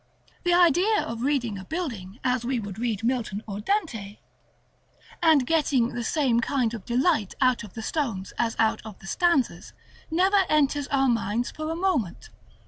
[0.43, 4.17] The idea of reading a building as we would read Milton or Dante,
[5.21, 9.05] and getting the same kind of delight out of the stones as out of the
[9.05, 9.73] stanzas,
[10.09, 12.29] never enters our minds for a moment.